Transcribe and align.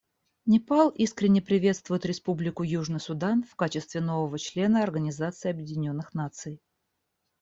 Непал 0.47 0.89
искренне 0.89 1.43
приветствует 1.43 2.07
Республику 2.07 2.63
Южный 2.63 2.99
Судан 2.99 3.43
в 3.43 3.53
качестве 3.55 4.01
нового 4.01 4.39
члена 4.39 4.81
Организации 4.81 5.51
Объединенных 5.51 6.15
Наций. 6.15 6.59